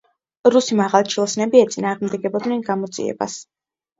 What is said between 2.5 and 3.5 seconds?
გამოძიებას.